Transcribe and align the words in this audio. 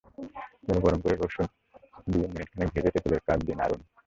তেল 0.65 0.77
গরম 0.85 0.99
করে 1.03 1.15
রসুন 1.17 1.47
দিয়ে 2.11 2.27
মিনিট 2.31 2.47
খানেক 2.51 2.69
ভেজে 2.73 2.93
তেঁতুলের 2.93 3.21
ক্বাথ 3.25 3.39
দিয়ে 3.45 3.59
নাড়ুন। 3.61 3.81